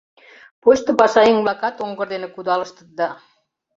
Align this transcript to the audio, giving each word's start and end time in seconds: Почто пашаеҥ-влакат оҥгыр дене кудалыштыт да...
Почто 0.63 0.89
пашаеҥ-влакат 1.01 1.75
оҥгыр 1.85 2.07
дене 2.13 2.27
кудалыштыт 2.31 2.89
да... 2.99 3.09